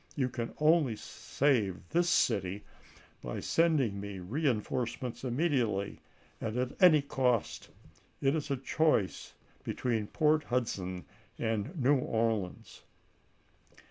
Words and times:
you 0.15 0.27
can 0.29 0.47
on^y 0.53 0.97
save 0.97 1.77
tlris 1.93 2.05
city 2.05 2.63
by 3.21 3.39
sending 3.39 3.99
me 3.99 4.17
volxxvl, 4.17 4.31
reinforcements 4.31 5.23
immediately 5.23 5.99
and 6.41 6.57
at 6.57 6.71
any 6.81 7.03
cost. 7.03 7.69
It 8.19 8.33
is 8.35 8.47
F&ll" 8.49 8.55
a 8.55 8.65
choice 8.65 9.35
between 9.63 10.07
Port 10.07 10.45
Hudson 10.45 11.05
and 11.37 11.79
New 11.79 11.97
Orleans." 11.97 12.81